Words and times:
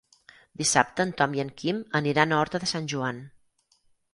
Dissabte 0.61 1.05
en 1.09 1.11
Tom 1.19 1.35
i 1.39 1.43
en 1.45 1.51
Quim 1.61 1.83
aniran 2.01 2.33
a 2.33 2.41
Horta 2.45 2.63
de 2.65 2.71
Sant 2.73 2.89
Joan. 2.95 3.21